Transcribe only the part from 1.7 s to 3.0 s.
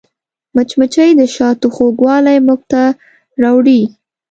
خوږوالی موږ ته